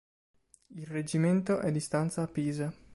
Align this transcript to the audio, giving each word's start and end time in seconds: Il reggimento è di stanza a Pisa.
Il 0.71 0.87
reggimento 0.87 1.59
è 1.59 1.71
di 1.71 1.79
stanza 1.79 2.23
a 2.23 2.27
Pisa. 2.27 2.73